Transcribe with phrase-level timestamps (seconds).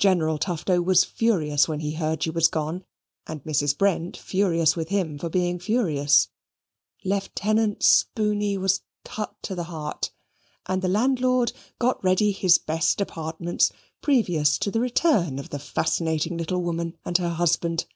[0.00, 2.84] General Tufto was furious when he heard she was gone,
[3.28, 3.78] and Mrs.
[3.78, 6.30] Brent furious with him for being furious;
[7.04, 10.10] Lieutenant Spooney was cut to the heart;
[10.66, 13.70] and the landlord got ready his best apartments
[14.00, 17.86] previous to the return of the fascinating little woman and her husband.